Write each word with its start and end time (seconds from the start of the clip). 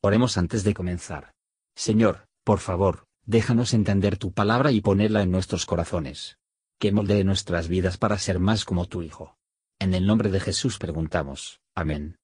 Oremos 0.00 0.38
antes 0.38 0.62
de 0.62 0.74
comenzar. 0.74 1.32
Señor, 1.74 2.28
por 2.44 2.60
favor, 2.60 3.08
déjanos 3.26 3.74
entender 3.74 4.16
tu 4.16 4.32
palabra 4.32 4.70
y 4.70 4.80
ponerla 4.80 5.22
en 5.22 5.32
nuestros 5.32 5.66
corazones. 5.66 6.38
Que 6.78 6.92
moldee 6.92 7.24
nuestras 7.24 7.66
vidas 7.66 7.98
para 7.98 8.16
ser 8.18 8.38
más 8.38 8.64
como 8.64 8.86
tu 8.86 9.02
Hijo. 9.02 9.36
En 9.80 9.94
el 9.94 10.06
nombre 10.06 10.30
de 10.30 10.38
Jesús 10.38 10.78
preguntamos. 10.78 11.60
Amén. 11.74 12.16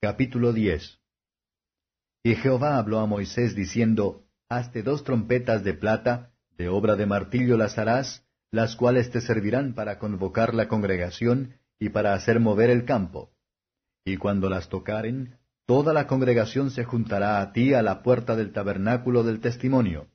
Capítulo 0.00 0.54
10 0.54 1.00
Y 2.24 2.34
Jehová 2.34 2.78
habló 2.78 3.00
a 3.00 3.06
Moisés 3.06 3.54
diciendo, 3.54 4.26
Hazte 4.48 4.82
dos 4.82 5.04
trompetas 5.04 5.64
de 5.64 5.74
plata, 5.74 6.32
de 6.56 6.70
obra 6.70 6.96
de 6.96 7.04
martillo 7.04 7.58
las 7.58 7.76
harás, 7.76 8.26
las 8.50 8.74
cuales 8.74 9.10
te 9.10 9.20
servirán 9.20 9.74
para 9.74 9.98
convocar 9.98 10.54
la 10.54 10.66
congregación 10.66 11.60
y 11.78 11.90
para 11.90 12.14
hacer 12.14 12.40
mover 12.40 12.70
el 12.70 12.86
campo. 12.86 13.34
Y 14.04 14.16
cuando 14.16 14.48
las 14.48 14.70
tocaren, 14.70 15.39
toda 15.70 15.92
la 15.92 16.08
congregación 16.08 16.72
se 16.72 16.82
juntará 16.82 17.40
a 17.40 17.52
ti 17.52 17.74
a 17.74 17.82
la 17.82 18.02
puerta 18.02 18.34
del 18.34 18.52
tabernáculo 18.52 19.22
del 19.22 19.38
testimonio. 19.38 20.08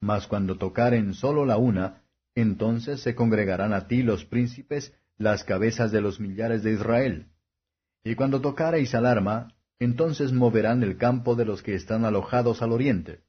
Mas 0.00 0.26
cuando 0.26 0.56
tocaren 0.56 1.12
solo 1.12 1.44
la 1.44 1.58
una, 1.58 2.04
entonces 2.34 3.02
se 3.02 3.14
congregarán 3.14 3.74
a 3.74 3.86
ti 3.86 4.02
los 4.02 4.24
príncipes, 4.24 4.94
las 5.18 5.44
cabezas 5.44 5.92
de 5.92 6.00
los 6.00 6.20
millares 6.20 6.62
de 6.62 6.72
Israel. 6.72 7.26
Y 8.02 8.14
cuando 8.14 8.40
tocareis 8.40 8.94
alarma, 8.94 9.52
entonces 9.78 10.32
moverán 10.32 10.82
el 10.82 10.96
campo 10.96 11.34
de 11.34 11.44
los 11.44 11.62
que 11.62 11.74
están 11.74 12.06
alojados 12.06 12.62
al 12.62 12.72
oriente. 12.72 13.20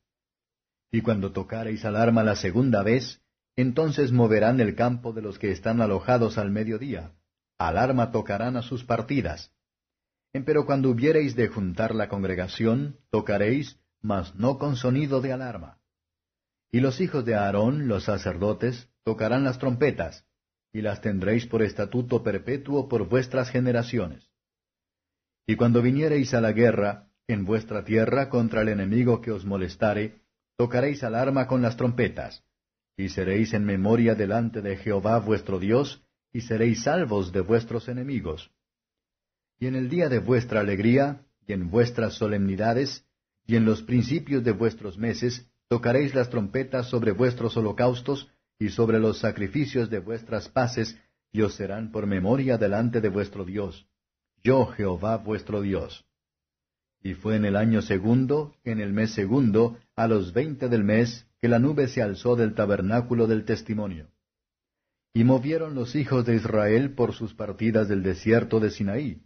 Y 0.94 1.02
cuando 1.02 1.34
tocareis 1.34 1.84
alarma 1.84 2.24
la 2.24 2.38
segunda 2.38 2.84
vez, 2.84 3.22
entonces 3.58 4.14
moverán 4.14 4.62
el 4.62 4.76
campo 4.76 5.12
de 5.12 5.24
los 5.24 5.38
que 5.38 5.52
están 5.52 5.82
alojados 5.82 6.38
al 6.38 6.52
mediodía. 6.52 7.12
Alarma 7.58 8.14
tocarán 8.14 8.56
a 8.56 8.62
sus 8.62 8.86
partidas. 8.86 9.52
Empero 10.32 10.66
cuando 10.66 10.92
hubiereis 10.92 11.36
de 11.36 11.48
juntar 11.48 11.96
la 11.96 12.08
congregación, 12.08 13.00
tocaréis, 13.10 13.80
mas 14.00 14.36
no 14.36 14.60
con 14.60 14.76
sonido 14.76 15.22
de 15.22 15.34
alarma. 15.34 15.80
Y 16.72 16.82
los 16.82 17.02
hijos 17.02 17.26
de 17.26 17.34
Aarón, 17.34 17.88
los 17.88 18.04
sacerdotes, 18.04 18.90
tocarán 19.04 19.44
las 19.44 19.58
trompetas, 19.58 20.28
y 20.72 20.82
las 20.82 21.02
tendréis 21.02 21.48
por 21.48 21.64
estatuto 21.64 22.22
perpetuo 22.22 22.88
por 22.88 23.10
vuestras 23.10 23.50
generaciones. 23.50 24.30
Y 25.48 25.56
cuando 25.56 25.82
viniereis 25.82 26.36
a 26.36 26.42
la 26.42 26.52
guerra, 26.52 27.08
en 27.28 27.44
vuestra 27.44 27.84
tierra 27.84 28.30
contra 28.30 28.62
el 28.62 28.70
enemigo 28.70 29.22
que 29.22 29.32
os 29.32 29.46
molestare, 29.46 30.22
tocaréis 30.58 31.04
alarma 31.04 31.48
con 31.48 31.64
las 31.64 31.76
trompetas, 31.76 32.44
y 32.96 33.10
seréis 33.10 33.54
en 33.54 33.66
memoria 33.66 34.14
delante 34.14 34.62
de 34.62 34.78
Jehová 34.78 35.18
vuestro 35.18 35.58
Dios, 35.58 36.04
y 36.32 36.42
seréis 36.42 36.84
salvos 36.84 37.32
de 37.32 37.42
vuestros 37.42 37.88
enemigos 37.88 38.52
y 39.60 39.68
en 39.68 39.76
el 39.76 39.90
día 39.90 40.10
de 40.10 40.20
vuestra 40.20 40.62
alegría, 40.62 41.26
y 41.46 41.54
en 41.54 41.70
vuestras 41.70 42.14
solemnidades, 42.14 43.06
y 43.46 43.56
en 43.56 43.66
los 43.66 43.82
principios 43.84 44.44
de 44.44 44.52
vuestros 44.52 44.98
meses, 44.98 45.48
tocaréis 45.68 46.16
las 46.16 46.30
trompetas 46.30 46.88
sobre 46.88 47.12
vuestros 47.12 47.58
holocaustos, 47.58 48.30
y 48.58 48.70
sobre 48.70 49.00
los 49.00 49.20
sacrificios 49.20 49.90
de 49.90 50.00
vuestras 50.00 50.50
paces, 50.50 50.98
y 51.32 51.42
os 51.42 51.56
serán 51.56 51.92
por 51.92 52.08
memoria 52.08 52.58
delante 52.58 53.02
de 53.02 53.10
vuestro 53.10 53.46
Dios. 53.46 53.88
Yo 54.44 54.66
Jehová 54.68 55.18
vuestro 55.18 55.62
Dios. 55.62 56.06
Y 57.02 57.14
fue 57.14 57.36
en 57.36 57.46
el 57.46 57.56
año 57.56 57.82
segundo, 57.82 58.54
en 58.64 58.82
el 58.82 58.92
mes 58.92 59.12
segundo, 59.12 59.78
a 59.96 60.08
los 60.08 60.34
veinte 60.34 60.68
del 60.68 60.84
mes, 60.84 61.26
que 61.42 61.48
la 61.48 61.60
nube 61.60 61.88
se 61.88 62.02
alzó 62.02 62.36
del 62.36 62.54
tabernáculo 62.54 63.28
del 63.28 63.46
testimonio. 63.46 64.08
Y 65.14 65.24
movieron 65.24 65.76
los 65.76 65.96
hijos 65.96 66.26
de 66.26 66.36
Israel 66.36 66.94
por 66.94 67.14
sus 67.14 67.34
partidas 67.34 67.88
del 67.88 68.04
desierto 68.04 68.60
de 68.60 68.72
Sinaí, 68.72 69.22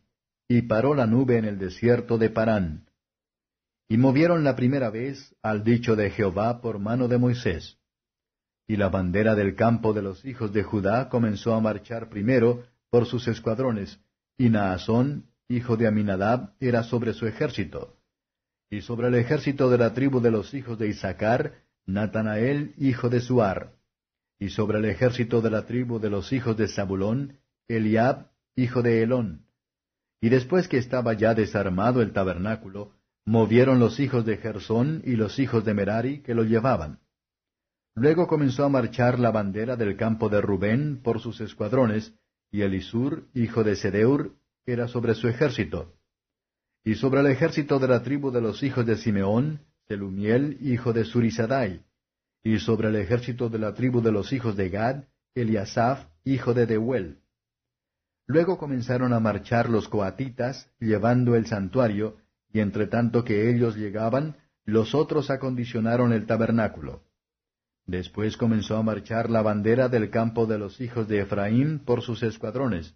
y 0.47 0.63
paró 0.63 0.94
la 0.94 1.08
nube 1.08 1.38
en 1.38 1.45
el 1.45 1.58
desierto 1.58 2.17
de 2.17 2.30
Parán. 2.30 2.89
Y 3.88 3.97
movieron 3.97 4.44
la 4.44 4.55
primera 4.55 4.89
vez 4.89 5.35
al 5.41 5.63
dicho 5.63 5.95
de 5.95 6.09
Jehová 6.09 6.62
por 6.62 6.79
mano 6.79 7.07
de 7.07 7.17
Moisés. 7.17 7.78
Y 8.67 8.78
la 8.78 8.90
bandera 8.90 9.35
del 9.35 9.56
campo 9.56 9.94
de 9.94 10.01
los 10.01 10.23
hijos 10.25 10.53
de 10.53 10.63
Judá 10.63 11.09
comenzó 11.09 11.53
a 11.53 11.59
marchar 11.59 12.09
primero 12.09 12.63
por 12.90 13.06
sus 13.06 13.28
escuadrones, 13.28 14.00
y 14.38 14.50
Naasón, 14.50 15.25
hijo 15.47 15.78
de 15.78 15.88
Aminadab, 15.88 16.53
era 16.59 16.84
sobre 16.84 17.13
su 17.13 17.28
ejército. 17.28 17.97
Y 18.69 18.81
sobre 18.81 19.07
el 19.07 19.16
ejército 19.16 19.69
de 19.69 19.78
la 19.78 19.94
tribu 19.94 20.19
de 20.22 20.31
los 20.31 20.53
hijos 20.53 20.79
de 20.79 20.88
Isaacar, 20.88 21.53
Natanael, 21.85 22.73
hijo 22.78 23.09
de 23.09 23.19
Suar. 23.19 23.73
Y 24.40 24.50
sobre 24.50 24.79
el 24.79 24.85
ejército 24.85 25.41
de 25.41 25.51
la 25.51 25.66
tribu 25.66 26.00
de 26.00 26.09
los 26.09 26.31
hijos 26.34 26.57
de 26.57 26.67
Zabulón, 26.67 27.40
Eliab, 27.67 28.31
hijo 28.56 28.81
de 28.81 29.03
Elón. 29.03 29.46
Y 30.23 30.29
después 30.29 30.69
que 30.69 30.78
estaba 30.78 31.16
ya 31.16 31.34
desarmado 31.34 32.01
el 32.01 32.13
tabernáculo, 32.13 32.94
movieron 33.25 33.79
los 33.79 34.00
hijos 34.00 34.25
de 34.25 34.38
Gersón 34.38 35.01
y 35.03 35.17
los 35.17 35.38
hijos 35.38 35.66
de 35.66 35.73
Merari 35.73 36.22
que 36.22 36.34
lo 36.34 36.45
llevaban. 36.45 37.00
Luego 37.94 38.25
comenzó 38.25 38.63
a 38.63 38.69
marchar 38.69 39.19
la 39.19 39.31
bandera 39.31 39.75
del 39.75 39.97
campo 39.97 40.29
de 40.29 40.39
Rubén 40.39 41.01
por 41.03 41.19
sus 41.19 41.41
escuadrones, 41.41 42.13
y 42.51 42.61
Elisur, 42.61 43.25
hijo 43.34 43.66
de 43.66 43.75
Sedeur, 43.75 44.31
era 44.66 44.88
sobre 44.88 45.13
su 45.13 45.28
ejército. 45.28 45.91
Y 46.85 46.95
sobre 46.95 47.19
el 47.19 47.28
ejército 47.28 47.78
de 47.78 47.90
la 47.90 48.01
tribu 48.01 48.31
de 48.31 48.40
los 48.40 48.63
hijos 48.63 48.85
de 48.85 48.95
Simeón, 48.95 49.59
Selumiel, 49.90 50.57
hijo 50.61 50.94
de 50.94 51.03
Surisadai. 51.03 51.81
Y 52.45 52.59
sobre 52.59 52.88
el 52.88 52.95
ejército 52.95 53.50
de 53.50 53.59
la 53.59 53.73
tribu 53.73 54.00
de 54.01 54.13
los 54.13 54.31
hijos 54.31 54.55
de 54.55 54.69
Gad, 54.69 55.03
Eliasaph, 55.35 56.07
hijo 56.23 56.53
de 56.53 56.66
Deuel. 56.66 57.22
Luego 58.25 58.57
comenzaron 58.57 59.13
a 59.13 59.19
marchar 59.19 59.69
los 59.69 59.89
coatitas, 59.89 60.69
llevando 60.79 61.35
el 61.35 61.45
santuario, 61.45 62.17
y 62.51 62.59
entre 62.59 62.88
tanto 62.88 63.23
que 63.23 63.50
ellos 63.50 63.75
llegaban, 63.75 64.38
los 64.66 64.95
otros 64.95 65.29
acondicionaron 65.29 66.13
el 66.13 66.25
tabernáculo. 66.25 67.03
Después 67.85 68.38
comenzó 68.38 68.78
a 68.78 68.84
marchar 68.84 69.29
la 69.29 69.41
bandera 69.41 69.89
del 69.89 70.09
campo 70.09 70.45
de 70.45 70.57
los 70.57 70.79
hijos 70.79 71.07
de 71.07 71.19
Efraín 71.19 71.79
por 71.79 72.01
sus 72.01 72.23
escuadrones, 72.23 72.95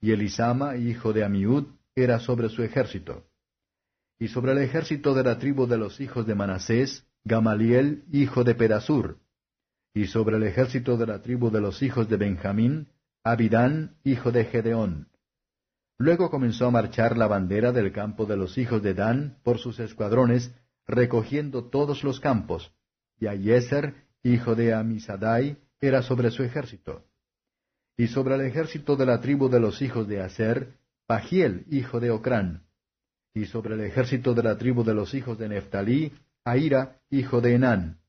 y 0.00 0.10
Elisama, 0.10 0.76
hijo 0.76 1.12
de 1.12 1.24
Amiud, 1.24 1.66
era 1.94 2.18
sobre 2.18 2.48
su 2.48 2.62
ejército. 2.62 3.24
Y 4.18 4.28
sobre 4.28 4.52
el 4.52 4.58
ejército 4.58 5.14
de 5.14 5.22
la 5.22 5.38
tribu 5.38 5.66
de 5.66 5.78
los 5.78 6.00
hijos 6.00 6.26
de 6.26 6.34
Manasés, 6.34 7.06
Gamaliel, 7.24 8.04
hijo 8.12 8.44
de 8.44 8.54
Pedasur. 8.54 9.18
Y 9.94 10.06
sobre 10.06 10.36
el 10.36 10.42
ejército 10.42 10.96
de 10.96 11.06
la 11.06 11.22
tribu 11.22 11.50
de 11.50 11.60
los 11.60 11.82
hijos 11.82 12.08
de 12.08 12.16
Benjamín, 12.16 12.88
Abidán, 13.26 13.96
hijo 14.04 14.32
de 14.32 14.44
Gedeón. 14.44 15.08
Luego 15.96 16.28
comenzó 16.28 16.66
a 16.66 16.70
marchar 16.70 17.16
la 17.16 17.26
bandera 17.26 17.72
del 17.72 17.90
campo 17.90 18.26
de 18.26 18.36
los 18.36 18.58
hijos 18.58 18.82
de 18.82 18.92
Dan 18.92 19.38
por 19.42 19.56
sus 19.56 19.80
escuadrones, 19.80 20.54
recogiendo 20.86 21.70
todos 21.70 22.04
los 22.04 22.20
campos, 22.20 22.74
y 23.18 23.26
Ayeser, 23.26 23.94
hijo 24.22 24.54
de 24.54 24.74
Amisadai, 24.74 25.56
era 25.80 26.02
sobre 26.02 26.30
su 26.30 26.42
ejército. 26.42 27.06
Y 27.96 28.08
sobre 28.08 28.34
el 28.34 28.42
ejército 28.42 28.94
de 28.94 29.06
la 29.06 29.22
tribu 29.22 29.48
de 29.48 29.60
los 29.60 29.80
hijos 29.80 30.06
de 30.06 30.20
Aser, 30.20 30.74
Pagiel, 31.06 31.64
hijo 31.70 32.00
de 32.00 32.10
Ocrán. 32.10 32.66
Y 33.32 33.46
sobre 33.46 33.74
el 33.76 33.80
ejército 33.80 34.34
de 34.34 34.42
la 34.42 34.58
tribu 34.58 34.84
de 34.84 34.92
los 34.92 35.14
hijos 35.14 35.38
de 35.38 35.48
Neftalí, 35.48 36.12
Aira, 36.44 37.00
hijo 37.08 37.40
de 37.40 37.54
Enán. 37.54 38.00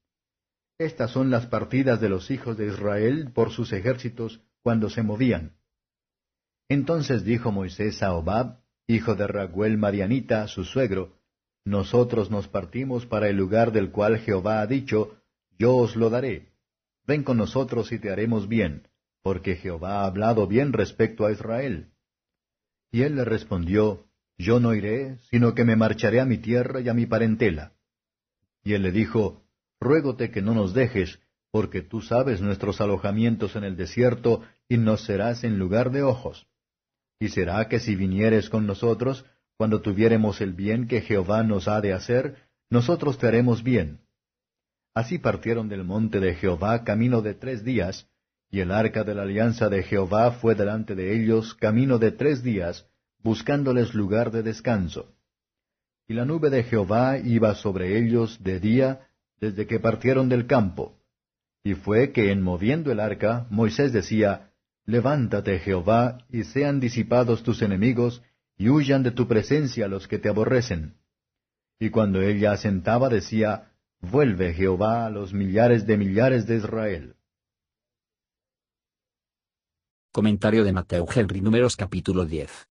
Estas 0.78 1.12
son 1.12 1.32
las 1.32 1.46
partidas 1.46 2.02
de 2.02 2.10
los 2.10 2.30
hijos 2.32 2.58
de 2.58 2.68
Israel 2.68 3.32
por 3.34 3.52
sus 3.52 3.72
ejércitos 3.72 4.42
cuando 4.66 4.90
se 4.90 5.04
movían. 5.04 5.52
Entonces 6.70 7.24
dijo 7.24 7.52
Moisés 7.52 8.02
a 8.02 8.16
Obab, 8.16 8.62
hijo 8.88 9.14
de 9.14 9.28
Raguel 9.28 9.78
Marianita, 9.78 10.48
su 10.48 10.64
suegro, 10.64 11.20
Nosotros 11.64 12.32
nos 12.32 12.48
partimos 12.48 13.06
para 13.06 13.30
el 13.30 13.36
lugar 13.36 13.72
del 13.72 13.92
cual 13.92 14.18
Jehová 14.18 14.62
ha 14.62 14.66
dicho, 14.66 15.22
Yo 15.60 15.76
os 15.76 15.96
lo 15.96 16.10
daré. 16.10 16.52
Ven 17.06 17.22
con 17.22 17.38
nosotros 17.38 17.92
y 17.92 18.00
te 18.00 18.10
haremos 18.10 18.48
bien, 18.48 18.88
porque 19.22 19.56
Jehová 19.56 20.00
ha 20.00 20.06
hablado 20.08 20.48
bien 20.48 20.74
respecto 20.74 21.28
a 21.28 21.32
Israel. 21.32 21.92
Y 22.92 23.04
él 23.04 23.18
le 23.18 23.24
respondió, 23.24 24.08
Yo 24.36 24.60
no 24.60 24.74
iré, 24.74 25.20
sino 25.30 25.54
que 25.54 25.64
me 25.64 25.76
marcharé 25.76 26.22
a 26.22 26.26
mi 26.26 26.40
tierra 26.40 26.82
y 26.82 26.90
a 26.90 26.96
mi 26.96 27.06
parentela. 27.06 27.74
Y 28.64 28.74
él 28.74 28.82
le 28.82 28.92
dijo, 28.92 29.44
Ruégote 29.80 30.32
que 30.32 30.42
no 30.42 30.56
nos 30.56 30.74
dejes, 30.74 31.20
porque 31.56 31.82
tú 31.82 32.02
sabes 32.02 32.42
nuestros 32.42 32.82
alojamientos 32.82 33.56
en 33.56 33.64
el 33.64 33.78
desierto, 33.78 34.42
y 34.68 34.78
nos 34.78 35.06
serás 35.06 35.44
en 35.44 35.60
lugar 35.60 35.92
de 35.92 36.04
ojos. 36.04 36.48
Y 37.20 37.30
será 37.30 37.68
que 37.68 37.80
si 37.80 37.96
vinieres 37.96 38.50
con 38.50 38.68
nosotros, 38.68 39.26
cuando 39.58 39.82
tuviéremos 39.82 40.42
el 40.42 40.54
bien 40.54 40.88
que 40.88 41.02
Jehová 41.02 41.44
nos 41.44 41.68
ha 41.68 41.82
de 41.82 41.94
hacer, 41.94 42.38
nosotros 42.70 43.18
te 43.18 43.28
haremos 43.28 43.64
bien. 43.64 44.02
Así 44.94 45.18
partieron 45.18 45.70
del 45.70 45.84
monte 45.84 46.20
de 46.20 46.36
Jehová 46.36 46.84
camino 46.84 47.22
de 47.22 47.34
tres 47.34 47.64
días, 47.64 48.10
y 48.50 48.60
el 48.60 48.72
arca 48.72 49.04
de 49.04 49.16
la 49.16 49.24
alianza 49.24 49.70
de 49.70 49.84
Jehová 49.84 50.32
fue 50.32 50.56
delante 50.56 50.96
de 50.96 51.16
ellos 51.16 51.54
camino 51.56 52.00
de 52.00 52.12
tres 52.12 52.44
días, 52.44 52.88
buscándoles 53.20 53.94
lugar 53.94 54.32
de 54.32 54.44
descanso. 54.44 55.14
Y 56.08 56.14
la 56.14 56.26
nube 56.26 56.50
de 56.50 56.64
Jehová 56.64 57.18
iba 57.18 57.56
sobre 57.56 57.98
ellos 57.98 58.42
de 58.44 58.60
día 58.60 59.08
desde 59.40 59.68
que 59.68 59.80
partieron 59.80 60.30
del 60.30 60.48
campo, 60.48 60.98
y 61.64 61.74
fue 61.74 62.12
que 62.12 62.32
en 62.32 62.42
moviendo 62.42 62.92
el 62.92 63.00
arca, 63.00 63.48
Moisés 63.50 63.92
decía, 63.92 64.52
Levántate, 64.86 65.60
Jehová, 65.60 66.20
y 66.30 66.44
sean 66.44 66.80
disipados 66.80 67.44
tus 67.44 67.62
enemigos, 67.62 68.22
y 68.58 68.70
huyan 68.70 69.04
de 69.04 69.12
tu 69.12 69.28
presencia 69.28 69.88
los 69.88 70.08
que 70.08 70.20
te 70.20 70.30
aborrecen. 70.30 70.98
Y 71.80 71.90
cuando 71.90 72.22
él 72.22 72.40
ya 72.40 72.54
asentaba 72.54 73.10
decía, 73.10 73.72
Vuelve 74.00 74.54
Jehová 74.54 75.06
a 75.06 75.10
los 75.10 75.34
millares 75.34 75.88
de 75.88 75.98
millares 75.98 76.46
de 76.46 76.58
Israel. 76.58 77.16
Comentario 80.12 80.64
de 80.64 80.72
Mateo 80.72 81.06
Henry 81.14 81.42
Números 81.42 81.76
capítulo 81.76 82.26
10. 82.26 82.70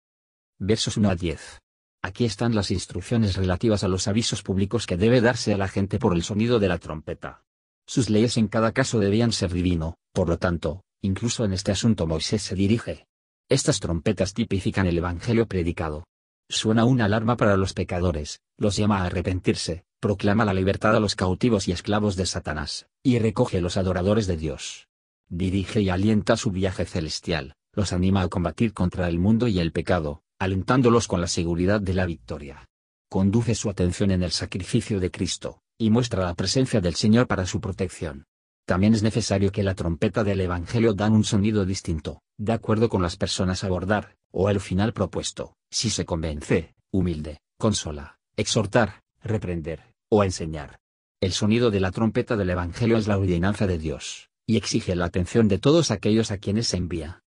Versos 0.58 0.98
1 0.98 1.10
a 1.10 1.16
10. 1.16 1.62
Aquí 2.02 2.26
están 2.26 2.56
las 2.56 2.72
instrucciones 2.72 3.36
relativas 3.36 3.84
a 3.84 3.88
los 3.88 4.08
avisos 4.08 4.42
públicos 4.42 4.88
que 4.88 4.98
debe 4.98 5.22
darse 5.22 5.54
a 5.54 5.58
la 5.58 5.68
gente 5.68 6.00
por 6.00 6.16
el 6.16 6.24
sonido 6.24 6.60
de 6.60 6.68
la 6.68 6.80
trompeta. 6.80 7.44
Sus 7.86 8.10
leyes 8.10 8.38
en 8.38 8.48
cada 8.48 8.72
caso 8.72 9.00
debían 9.00 9.32
ser 9.32 9.54
divino, 9.54 9.98
por 10.14 10.30
lo 10.30 10.38
tanto, 10.38 10.84
incluso 11.02 11.46
en 11.46 11.54
este 11.54 11.72
asunto 11.72 12.08
Moisés 12.08 12.42
se 12.42 12.56
dirige. 12.56 13.06
Estas 13.50 13.80
trompetas 13.80 14.34
tipifican 14.34 14.86
el 14.86 14.98
Evangelio 14.98 15.48
predicado. 15.48 16.06
Suena 16.50 16.86
una 16.86 17.06
alarma 17.06 17.38
para 17.38 17.58
los 17.58 17.74
pecadores, 17.74 18.40
los 18.58 18.76
llama 18.76 19.02
a 19.02 19.06
arrepentirse, 19.06 19.84
proclama 20.00 20.46
la 20.46 20.54
libertad 20.54 20.96
a 20.96 21.00
los 21.00 21.16
cautivos 21.16 21.68
y 21.68 21.72
esclavos 21.72 22.16
de 22.16 22.26
Satanás, 22.26 22.88
y 23.04 23.20
recoge 23.20 23.58
a 23.58 23.62
los 23.62 23.78
adoradores 23.78 24.28
de 24.28 24.38
Dios. 24.38 24.88
Dirige 25.28 25.82
y 25.82 25.90
alienta 25.90 26.38
su 26.38 26.52
viaje 26.52 26.86
celestial, 26.86 27.54
los 27.74 27.94
anima 27.94 28.22
a 28.22 28.28
combatir 28.30 28.74
contra 28.74 29.08
el 29.08 29.20
mundo 29.20 29.48
y 29.48 29.60
el 29.60 29.72
pecado, 29.72 30.24
alentándolos 30.40 31.08
con 31.08 31.22
la 31.22 31.28
seguridad 31.28 31.82
de 31.82 31.94
la 31.94 32.06
victoria. 32.06 32.68
Conduce 33.10 33.56
su 33.56 33.70
atención 33.70 34.12
en 34.12 34.24
el 34.24 34.32
sacrificio 34.32 35.00
de 35.00 35.12
Cristo, 35.12 35.62
y 35.78 35.90
muestra 35.90 36.26
la 36.26 36.34
presencia 36.34 36.82
del 36.82 36.96
Señor 36.96 37.28
para 37.28 37.46
su 37.46 37.62
protección. 37.62 38.26
También 38.70 38.94
es 38.94 39.02
necesario 39.02 39.52
que 39.52 39.64
la 39.64 39.74
trompeta 39.74 40.24
del 40.24 40.42
Evangelio 40.42 40.94
dan 40.94 41.14
un 41.14 41.24
sonido 41.24 41.66
distinto, 41.66 42.22
de 42.38 42.54
acuerdo 42.54 42.88
con 42.88 43.02
las 43.02 43.16
personas 43.16 43.64
a 43.64 43.68
abordar, 43.68 44.16
o 44.30 44.48
el 44.52 44.60
final 44.60 44.94
propuesto, 44.94 45.56
si 45.72 45.90
se 45.90 46.06
convence, 46.06 46.76
humilde, 46.92 47.40
consola, 47.58 48.20
exhortar, 48.36 49.02
reprender, 49.24 49.96
o 50.08 50.24
enseñar. 50.24 50.78
El 51.20 51.32
sonido 51.32 51.72
de 51.72 51.80
la 51.80 51.90
trompeta 51.90 52.38
del 52.38 52.52
Evangelio 52.52 52.98
es 52.98 53.08
la 53.08 53.18
ordenanza 53.18 53.66
de 53.66 53.80
Dios, 53.80 54.30
y 54.46 54.58
exige 54.58 54.96
la 54.96 55.06
atención 55.06 55.48
de 55.48 55.58
todos 55.58 55.90
aquellos 55.90 56.30
a 56.30 56.38
quienes 56.38 56.68
se 56.68 56.78
envía. 56.78 57.24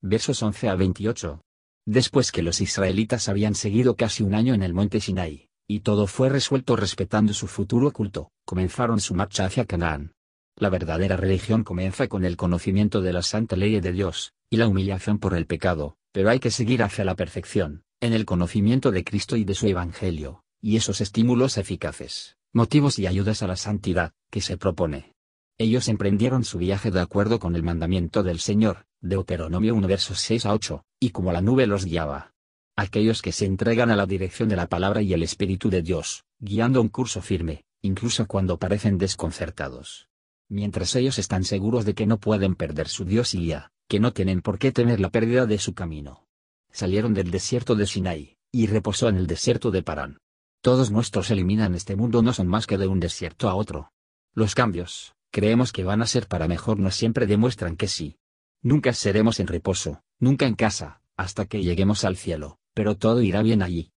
Versos 0.00 0.42
11 0.42 0.70
a 0.70 0.76
28. 0.76 1.42
Después 1.84 2.32
que 2.32 2.40
los 2.40 2.62
israelitas 2.62 3.28
habían 3.28 3.54
seguido 3.54 3.96
casi 3.96 4.22
un 4.22 4.34
año 4.34 4.54
en 4.54 4.62
el 4.62 4.72
monte 4.72 5.00
Sinai, 5.00 5.50
y 5.68 5.80
todo 5.80 6.06
fue 6.06 6.30
resuelto 6.30 6.74
respetando 6.74 7.34
su 7.34 7.48
futuro 7.48 7.92
culto, 7.92 8.30
comenzaron 8.46 8.98
su 8.98 9.14
marcha 9.14 9.44
hacia 9.44 9.66
Canaán. 9.66 10.14
La 10.60 10.68
verdadera 10.68 11.16
religión 11.16 11.64
comienza 11.64 12.06
con 12.06 12.22
el 12.26 12.36
conocimiento 12.36 13.00
de 13.00 13.14
la 13.14 13.22
santa 13.22 13.56
ley 13.56 13.80
de 13.80 13.92
Dios, 13.92 14.34
y 14.50 14.58
la 14.58 14.68
humillación 14.68 15.18
por 15.18 15.32
el 15.32 15.46
pecado, 15.46 15.96
pero 16.12 16.28
hay 16.28 16.38
que 16.38 16.50
seguir 16.50 16.82
hacia 16.82 17.02
la 17.02 17.16
perfección, 17.16 17.82
en 17.98 18.12
el 18.12 18.26
conocimiento 18.26 18.90
de 18.90 19.02
Cristo 19.02 19.36
y 19.36 19.44
de 19.44 19.54
su 19.54 19.68
Evangelio, 19.68 20.44
y 20.60 20.76
esos 20.76 21.00
estímulos 21.00 21.56
eficaces, 21.56 22.36
motivos 22.52 22.98
y 22.98 23.06
ayudas 23.06 23.42
a 23.42 23.46
la 23.46 23.56
santidad, 23.56 24.12
que 24.30 24.42
se 24.42 24.58
propone. 24.58 25.14
Ellos 25.56 25.88
emprendieron 25.88 26.44
su 26.44 26.58
viaje 26.58 26.90
de 26.90 27.00
acuerdo 27.00 27.38
con 27.38 27.56
el 27.56 27.62
mandamiento 27.62 28.22
del 28.22 28.38
Señor, 28.38 28.84
Deuteronomio 29.00 29.74
1 29.74 29.88
versos 29.88 30.20
6 30.20 30.44
a 30.44 30.52
8, 30.52 30.84
y 31.00 31.08
como 31.08 31.32
la 31.32 31.40
nube 31.40 31.66
los 31.66 31.86
guiaba. 31.86 32.34
Aquellos 32.76 33.22
que 33.22 33.32
se 33.32 33.46
entregan 33.46 33.90
a 33.90 33.96
la 33.96 34.04
dirección 34.04 34.50
de 34.50 34.56
la 34.56 34.66
palabra 34.66 35.00
y 35.00 35.14
el 35.14 35.22
Espíritu 35.22 35.70
de 35.70 35.80
Dios, 35.80 36.24
guiando 36.38 36.82
un 36.82 36.90
curso 36.90 37.22
firme, 37.22 37.64
incluso 37.80 38.26
cuando 38.26 38.58
parecen 38.58 38.98
desconcertados. 38.98 40.09
Mientras 40.50 40.96
ellos 40.96 41.20
están 41.20 41.44
seguros 41.44 41.84
de 41.84 41.94
que 41.94 42.06
no 42.06 42.18
pueden 42.18 42.56
perder 42.56 42.88
su 42.88 43.04
Dios 43.04 43.34
y 43.36 43.38
guía, 43.38 43.70
que 43.86 44.00
no 44.00 44.12
tienen 44.12 44.42
por 44.42 44.58
qué 44.58 44.72
temer 44.72 44.98
la 44.98 45.10
pérdida 45.10 45.46
de 45.46 45.58
su 45.58 45.74
camino. 45.74 46.26
Salieron 46.72 47.14
del 47.14 47.30
desierto 47.30 47.76
de 47.76 47.86
Sinai, 47.86 48.36
y 48.50 48.66
reposó 48.66 49.08
en 49.08 49.16
el 49.16 49.28
desierto 49.28 49.70
de 49.70 49.84
Parán. 49.84 50.18
Todos 50.60 50.90
nuestros 50.90 51.30
eliminan 51.30 51.76
este 51.76 51.94
mundo 51.94 52.20
no 52.22 52.32
son 52.32 52.48
más 52.48 52.66
que 52.66 52.78
de 52.78 52.88
un 52.88 52.98
desierto 52.98 53.48
a 53.48 53.54
otro. 53.54 53.92
Los 54.34 54.56
cambios, 54.56 55.14
creemos 55.30 55.70
que 55.72 55.84
van 55.84 56.02
a 56.02 56.06
ser 56.06 56.26
para 56.26 56.48
mejor 56.48 56.80
no 56.80 56.90
siempre 56.90 57.26
demuestran 57.26 57.76
que 57.76 57.86
sí. 57.86 58.18
Nunca 58.60 58.92
seremos 58.92 59.38
en 59.38 59.46
reposo, 59.46 60.02
nunca 60.18 60.46
en 60.46 60.56
casa, 60.56 61.00
hasta 61.16 61.46
que 61.46 61.62
lleguemos 61.62 62.04
al 62.04 62.16
cielo, 62.16 62.58
pero 62.74 62.96
todo 62.96 63.22
irá 63.22 63.40
bien 63.42 63.62
allí. 63.62 63.92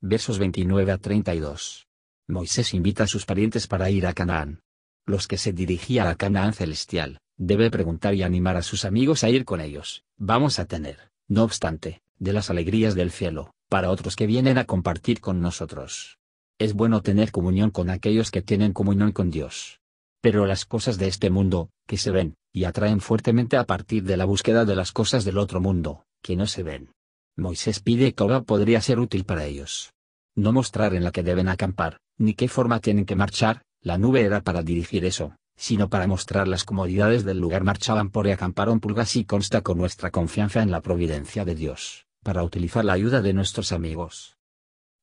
Versos 0.00 0.38
29 0.38 0.92
a 0.92 0.98
32. 0.98 1.88
Moisés 2.28 2.74
invita 2.74 3.04
a 3.04 3.08
sus 3.08 3.26
parientes 3.26 3.66
para 3.66 3.90
ir 3.90 4.06
a 4.06 4.12
Canaán. 4.12 4.62
Los 5.06 5.26
que 5.26 5.38
se 5.38 5.52
dirigían 5.52 6.06
a 6.06 6.14
Canaán 6.14 6.52
celestial, 6.52 7.18
debe 7.36 7.70
preguntar 7.70 8.14
y 8.14 8.22
animar 8.22 8.56
a 8.56 8.62
sus 8.62 8.84
amigos 8.84 9.24
a 9.24 9.30
ir 9.30 9.44
con 9.44 9.60
ellos. 9.60 10.04
Vamos 10.18 10.58
a 10.58 10.66
tener, 10.66 11.10
no 11.26 11.42
obstante, 11.42 12.02
de 12.18 12.32
las 12.32 12.50
alegrías 12.50 12.94
del 12.94 13.10
cielo, 13.10 13.52
para 13.68 13.90
otros 13.90 14.14
que 14.14 14.26
vienen 14.26 14.58
a 14.58 14.64
compartir 14.64 15.20
con 15.20 15.40
nosotros. 15.40 16.18
Es 16.58 16.74
bueno 16.74 17.02
tener 17.02 17.32
comunión 17.32 17.70
con 17.70 17.88
aquellos 17.88 18.30
que 18.30 18.42
tienen 18.42 18.72
comunión 18.72 19.12
con 19.12 19.30
Dios. 19.30 19.80
Pero 20.20 20.44
las 20.44 20.66
cosas 20.66 20.98
de 20.98 21.08
este 21.08 21.30
mundo, 21.30 21.70
que 21.86 21.96
se 21.96 22.10
ven, 22.10 22.34
y 22.52 22.64
atraen 22.64 23.00
fuertemente 23.00 23.56
a 23.56 23.64
partir 23.64 24.02
de 24.04 24.18
la 24.18 24.26
búsqueda 24.26 24.66
de 24.66 24.76
las 24.76 24.92
cosas 24.92 25.24
del 25.24 25.38
otro 25.38 25.60
mundo, 25.60 26.04
que 26.22 26.36
no 26.36 26.46
se 26.46 26.62
ven. 26.62 26.92
Moisés 27.36 27.80
pide 27.80 28.12
que 28.12 28.22
ahora 28.22 28.42
podría 28.42 28.82
ser 28.82 28.98
útil 28.98 29.24
para 29.24 29.46
ellos. 29.46 29.94
No 30.34 30.52
mostrar 30.52 30.94
en 30.94 31.04
la 31.04 31.12
que 31.12 31.22
deben 31.22 31.48
acampar, 31.48 32.00
ni 32.18 32.34
qué 32.34 32.48
forma 32.48 32.80
tienen 32.80 33.06
que 33.06 33.16
marchar, 33.16 33.62
la 33.82 33.98
nube 33.98 34.22
era 34.22 34.42
para 34.42 34.62
dirigir 34.62 35.04
eso, 35.04 35.36
sino 35.56 35.88
para 35.88 36.06
mostrar 36.06 36.48
las 36.48 36.64
comodidades 36.64 37.24
del 37.24 37.38
lugar 37.38 37.64
marchaban 37.64 38.10
por 38.10 38.26
y 38.26 38.30
acamparon 38.30 38.80
pulgas 38.80 39.16
y 39.16 39.24
consta 39.24 39.60
con 39.62 39.78
nuestra 39.78 40.10
confianza 40.10 40.62
en 40.62 40.70
la 40.70 40.80
providencia 40.80 41.44
de 41.44 41.54
Dios 41.54 42.06
para 42.22 42.42
utilizar 42.42 42.84
la 42.84 42.92
ayuda 42.92 43.22
de 43.22 43.32
nuestros 43.32 43.72
amigos. 43.72 44.36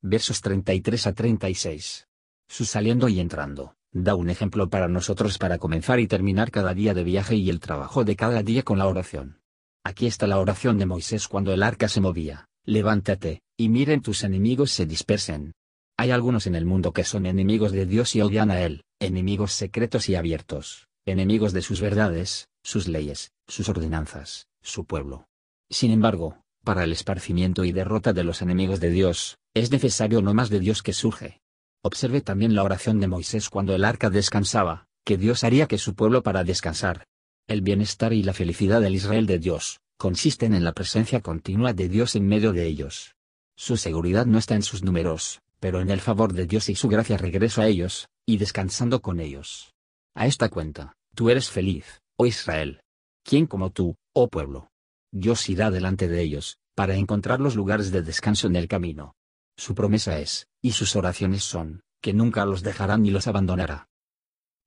Versos 0.02 0.42
33 0.42 1.08
a 1.08 1.14
36. 1.14 2.08
Su 2.48 2.66
saliendo 2.66 3.10
y 3.10 3.20
entrando, 3.20 3.76
da 3.92 4.16
un 4.16 4.30
ejemplo 4.30 4.70
para 4.70 4.88
nosotros 4.88 5.38
para 5.38 5.58
comenzar 5.58 6.00
y 6.00 6.08
terminar 6.08 6.52
cada 6.52 6.74
día 6.74 6.94
de 6.94 7.04
viaje 7.04 7.36
y 7.36 7.50
el 7.50 7.60
trabajo 7.60 8.04
de 8.04 8.16
cada 8.16 8.44
día 8.44 8.64
con 8.64 8.78
la 8.78 8.88
oración. 8.88 9.40
Aquí 9.84 10.06
está 10.06 10.28
la 10.28 10.40
oración 10.40 10.78
de 10.78 10.86
Moisés 10.86 11.28
cuando 11.28 11.54
el 11.54 11.64
arca 11.64 11.88
se 11.88 12.02
movía, 12.02 12.48
levántate, 12.66 13.42
y 13.58 13.70
miren 13.70 14.02
tus 14.02 14.24
enemigos 14.24 14.72
se 14.72 14.86
dispersen. 14.86 15.54
Hay 16.00 16.12
algunos 16.12 16.46
en 16.46 16.54
el 16.54 16.66
mundo 16.66 16.94
que 16.94 17.04
son 17.04 17.26
enemigos 17.26 17.72
de 17.72 17.88
Dios 17.88 18.16
y 18.16 18.22
odian 18.22 18.52
a 18.52 18.62
Él, 18.62 18.84
enemigos 19.00 19.54
secretos 19.54 20.10
y 20.10 20.16
abiertos, 20.16 20.88
enemigos 21.06 21.54
de 21.54 21.64
sus 21.64 21.82
verdades, 21.82 22.50
sus 22.64 22.88
leyes, 22.88 23.32
sus 23.48 23.68
ordenanzas, 23.68 24.46
su 24.62 24.86
pueblo. 24.86 25.28
Sin 25.72 25.90
embargo, 25.90 26.44
para 26.64 26.84
el 26.84 26.92
esparcimiento 26.92 27.66
y 27.66 27.72
derrota 27.72 28.14
de 28.14 28.24
los 28.24 28.44
enemigos 28.44 28.80
de 28.80 28.92
Dios, 28.92 29.40
es 29.56 29.72
necesario 29.72 30.22
no 30.22 30.36
más 30.36 30.52
de 30.52 30.60
Dios 30.60 30.84
que 30.84 30.94
surge. 30.94 31.42
Observe 31.82 32.22
también 32.22 32.54
la 32.54 32.64
oración 32.64 33.00
de 33.00 33.08
Moisés 33.08 33.50
cuando 33.50 33.74
el 33.74 33.84
arca 33.84 34.12
descansaba, 34.12 34.86
que 35.04 35.18
Dios 35.18 35.44
haría 35.44 35.68
que 35.68 35.80
su 35.80 35.96
pueblo 35.96 36.22
para 36.22 36.44
descansar. 36.44 37.06
El 37.48 37.62
bienestar 37.62 38.14
y 38.14 38.22
la 38.22 38.34
felicidad 38.34 38.82
del 38.82 38.94
Israel 38.94 39.26
de 39.26 39.40
Dios, 39.40 39.80
consisten 39.98 40.54
en 40.54 40.64
la 40.64 40.74
presencia 40.74 41.22
continua 41.22 41.74
de 41.74 41.90
Dios 41.90 42.16
en 42.16 42.28
medio 42.28 42.54
de 42.54 42.68
ellos. 42.68 43.16
Su 43.56 43.78
seguridad 43.78 44.28
no 44.28 44.38
está 44.38 44.54
en 44.54 44.62
sus 44.62 44.84
números, 44.84 45.42
pero 45.60 45.82
en 45.82 45.90
el 45.90 46.02
favor 46.02 46.34
de 46.34 46.46
Dios 46.46 46.70
y 46.70 46.76
su 46.76 46.88
gracia 46.88 47.18
regreso 47.18 47.62
a 47.62 47.68
ellos, 47.68 48.08
y 48.26 48.38
descansando 48.38 49.02
con 49.02 49.20
ellos. 49.20 49.74
A 50.16 50.28
esta 50.28 50.50
cuenta, 50.50 50.96
tú 51.16 51.30
eres 51.30 51.50
feliz, 51.50 52.02
oh 52.18 52.26
Israel. 52.26 52.82
¿Quién 53.24 53.46
como 53.46 53.72
tú, 53.72 53.96
oh 54.14 54.30
pueblo? 54.30 54.70
Dios 55.12 55.50
irá 55.50 55.72
delante 55.72 56.08
de 56.08 56.22
ellos, 56.22 56.58
para 56.76 56.96
encontrar 56.96 57.40
los 57.40 57.56
lugares 57.56 57.92
de 57.92 58.02
descanso 58.02 58.48
en 58.48 58.56
el 58.56 58.68
camino. 58.68 59.16
Su 59.58 59.74
promesa 59.74 60.20
es, 60.20 60.48
y 60.62 60.72
sus 60.72 60.96
oraciones 60.96 61.44
son, 61.44 61.82
que 62.02 62.14
nunca 62.14 62.46
los 62.46 62.62
dejará 62.62 62.98
ni 62.98 63.10
los 63.10 63.28
abandonará. 63.28 63.88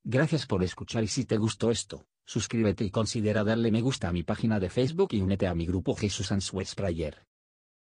Gracias 0.03 0.47
por 0.47 0.65
escuchar 0.65 1.05
y 1.05 1.09
si 1.09 1.25
te 1.25 1.37
gustó 1.37 1.71
esto, 1.71 2.07
suscríbete 2.25 2.85
y 2.85 2.91
considera 2.91 3.45
darle 3.45 3.71
me 3.71 3.83
gusta 3.83 4.09
a 4.09 4.13
mi 4.13 4.23
página 4.23 4.59
de 4.59 4.71
Facebook 4.71 5.11
y 5.13 5.21
únete 5.21 5.47
a 5.47 5.55
mi 5.55 5.67
grupo 5.67 5.95
Jesús 5.95 6.33
Answers 6.33 6.75
Prayer. 6.75 7.30